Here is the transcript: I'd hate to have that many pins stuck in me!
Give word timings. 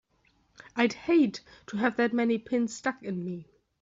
I'd 0.75 0.93
hate 0.93 1.41
to 1.67 1.77
have 1.77 1.95
that 1.97 2.11
many 2.11 2.39
pins 2.39 2.73
stuck 2.75 3.03
in 3.03 3.23
me! 3.23 3.45